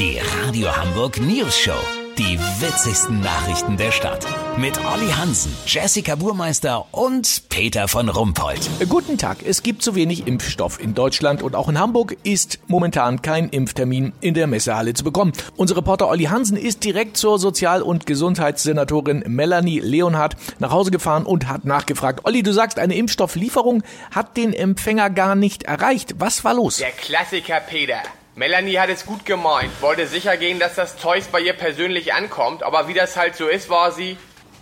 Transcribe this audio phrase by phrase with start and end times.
[0.00, 1.76] Die Radio Hamburg News Show.
[2.16, 4.26] Die witzigsten Nachrichten der Stadt.
[4.56, 8.60] Mit Olli Hansen, Jessica Burmeister und Peter von Rumpold.
[8.88, 9.44] Guten Tag.
[9.44, 14.14] Es gibt zu wenig Impfstoff in Deutschland und auch in Hamburg ist momentan kein Impftermin
[14.22, 15.34] in der Messehalle zu bekommen.
[15.56, 21.26] Unser Reporter Olli Hansen ist direkt zur Sozial- und Gesundheitssenatorin Melanie Leonhardt nach Hause gefahren
[21.26, 22.20] und hat nachgefragt.
[22.24, 23.82] Olli, du sagst, eine Impfstofflieferung
[24.12, 26.14] hat den Empfänger gar nicht erreicht.
[26.16, 26.78] Was war los?
[26.78, 28.00] Der Klassiker Peter.
[28.36, 32.62] Melanie hat es gut gemeint, wollte sicher gehen, dass das Zeus bei ihr persönlich ankommt,
[32.62, 34.16] aber wie das halt so ist, war sie.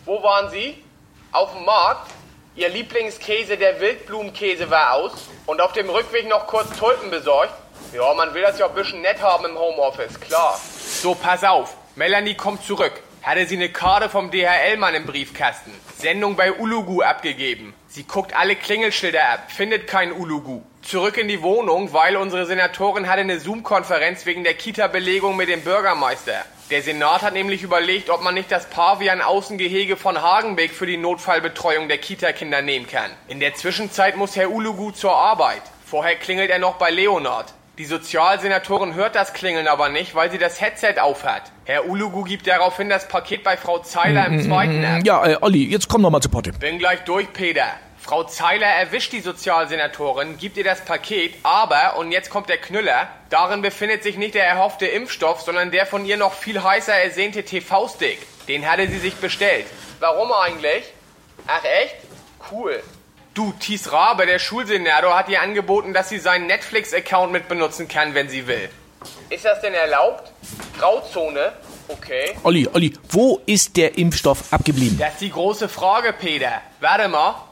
[0.06, 0.82] Wo waren Sie?
[1.32, 2.10] Auf dem Markt?
[2.56, 5.12] Ihr Lieblingskäse, der Wildblumenkäse, war aus
[5.44, 7.52] und auf dem Rückweg noch kurz Tulpen besorgt.
[7.92, 10.58] Ja, man will das ja ein bisschen nett haben im Homeoffice, klar.
[11.02, 11.76] So, pass auf.
[11.94, 13.02] Melanie kommt zurück.
[13.22, 15.72] Hatte sie eine Karte vom DHL-Mann im Briefkasten.
[15.98, 17.74] Sendung bei Ulugu abgegeben.
[17.90, 20.60] Sie guckt alle Klingelschilder ab, findet keinen Ulugu.
[20.82, 25.62] Zurück in die Wohnung, weil unsere Senatorin hatte eine Zoom-Konferenz wegen der Kita-Belegung mit dem
[25.62, 26.44] Bürgermeister.
[26.70, 31.88] Der Senat hat nämlich überlegt, ob man nicht das Pavian-Außengehege von Hagenbeck für die Notfallbetreuung
[31.88, 33.10] der Kita-Kinder nehmen kann.
[33.26, 35.62] In der Zwischenzeit muss Herr Ulugu zur Arbeit.
[35.86, 37.54] Vorher klingelt er noch bei Leonard.
[37.78, 41.42] Die Sozialsenatorin hört das Klingeln aber nicht, weil sie das Headset aufhat.
[41.64, 45.02] Herr Ulugu gibt daraufhin das Paket bei Frau Zeiler im zweiten ab.
[45.04, 46.52] Ja, äh, Olli, jetzt komm noch mal zu Potte.
[46.54, 47.66] Bin gleich durch, Peter.
[48.00, 53.06] Frau Zeiler erwischt die Sozialsenatorin, gibt ihr das Paket, aber, und jetzt kommt der Knüller,
[53.30, 57.44] darin befindet sich nicht der erhoffte Impfstoff, sondern der von ihr noch viel heißer ersehnte
[57.44, 58.18] TV-Stick.
[58.48, 59.66] Den hatte sie sich bestellt.
[60.00, 60.82] Warum eigentlich?
[61.46, 61.94] Ach echt?
[62.50, 62.82] Cool.
[63.34, 68.14] Du, Thies Rabe, der Schulsenator, hat ihr angeboten, dass sie seinen Netflix-Account mit benutzen kann,
[68.14, 68.68] wenn sie will.
[69.30, 70.32] Ist das denn erlaubt?
[70.78, 71.52] Grauzone?
[71.88, 72.36] Okay.
[72.42, 74.98] Olli, Olli, wo ist der Impfstoff abgeblieben?
[74.98, 76.60] Das ist die große Frage, Peter.
[76.80, 77.44] Warte mal.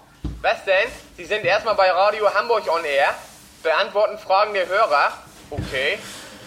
[0.42, 0.90] Was denn?
[1.16, 3.14] Sie sind erstmal bei Radio Hamburg on Air,
[3.62, 5.12] beantworten Fragen der Hörer.
[5.50, 5.98] Okay.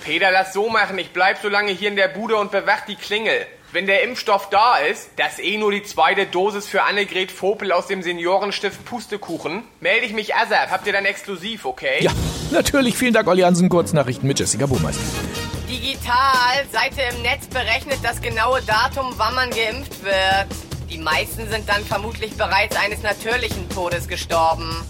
[0.03, 0.97] Peter, lass so machen.
[0.99, 3.45] Ich bleib so lange hier in der Bude und bewach die Klingel.
[3.72, 7.72] Wenn der Impfstoff da ist, das ist eh nur die zweite Dosis für Annegret Vopel
[7.72, 10.71] aus dem Seniorenstift Pustekuchen, melde ich mich ASAP.
[10.71, 11.98] Habt ihr dann exklusiv, okay?
[11.99, 12.11] Ja,
[12.49, 12.98] natürlich.
[12.98, 13.70] Vielen Dank, Olli Hansen.
[13.70, 15.04] Kurznachrichten mit Jessica Burmeister.
[15.70, 20.48] Digital, Seite im Netz berechnet das genaue Datum, wann man geimpft wird.
[20.89, 24.83] Die meisten sind dann vermutlich bereits eines natürlichen Todes gestorben.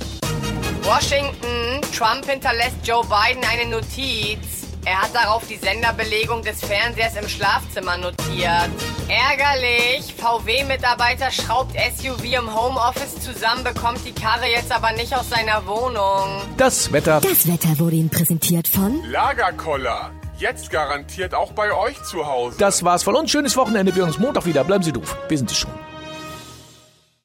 [0.84, 4.59] Washington, Trump hinterlässt Joe Biden eine Notiz.
[4.86, 8.70] Er hat darauf die Senderbelegung des Fernsehers im Schlafzimmer notiert.
[9.08, 15.66] Ärgerlich, VW-Mitarbeiter schraubt SUV im Homeoffice zusammen, bekommt die Karre jetzt aber nicht aus seiner
[15.68, 16.42] Wohnung.
[16.58, 17.22] Das Wetter.
[17.22, 20.12] Das Wetter wurde Ihnen präsentiert von Lagerkoller.
[20.38, 22.56] Jetzt garantiert auch bei euch zu Hause.
[22.58, 23.30] Das war's von uns.
[23.30, 23.94] Schönes Wochenende.
[23.94, 24.64] Wir hören uns Montag wieder.
[24.64, 25.18] Bleiben Sie doof.
[25.28, 25.72] Wir sind es schon.